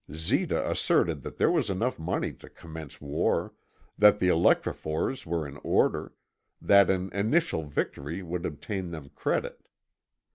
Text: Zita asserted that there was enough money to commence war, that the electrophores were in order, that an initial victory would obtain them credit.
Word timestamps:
Zita 0.15 0.67
asserted 0.67 1.21
that 1.21 1.37
there 1.37 1.51
was 1.51 1.69
enough 1.69 1.99
money 1.99 2.33
to 2.33 2.49
commence 2.49 2.99
war, 2.99 3.53
that 3.99 4.17
the 4.17 4.29
electrophores 4.29 5.27
were 5.27 5.47
in 5.47 5.57
order, 5.57 6.13
that 6.59 6.89
an 6.89 7.11
initial 7.13 7.65
victory 7.65 8.23
would 8.23 8.43
obtain 8.43 8.89
them 8.89 9.11
credit. 9.13 9.61